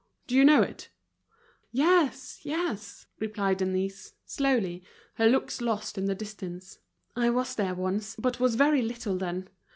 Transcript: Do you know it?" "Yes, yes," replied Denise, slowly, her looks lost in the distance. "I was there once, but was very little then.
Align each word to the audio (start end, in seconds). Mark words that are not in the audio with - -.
Do 0.25 0.33
you 0.35 0.43
know 0.43 0.63
it?" 0.63 0.89
"Yes, 1.71 2.39
yes," 2.41 3.05
replied 3.19 3.57
Denise, 3.59 4.13
slowly, 4.25 4.83
her 5.17 5.27
looks 5.29 5.61
lost 5.61 5.95
in 5.95 6.05
the 6.05 6.15
distance. 6.15 6.79
"I 7.15 7.29
was 7.29 7.53
there 7.53 7.75
once, 7.75 8.15
but 8.15 8.39
was 8.39 8.55
very 8.55 8.81
little 8.81 9.15
then. 9.15 9.47